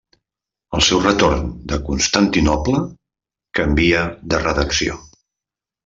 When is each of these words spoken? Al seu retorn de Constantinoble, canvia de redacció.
Al 0.77 0.83
seu 0.87 1.01
retorn 1.03 1.43
de 1.73 1.79
Constantinoble, 1.91 2.81
canvia 3.61 4.03
de 4.33 4.45
redacció. 4.49 4.99